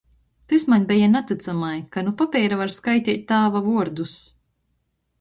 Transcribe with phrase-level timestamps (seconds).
[0.53, 4.21] Tys maņ beja natycamai, ka nu papeira var skaiteit tāva vuordus.